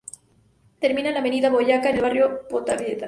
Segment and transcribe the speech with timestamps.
[0.79, 2.99] Termina en la avenida Boyacá en el barrio Pontevedra.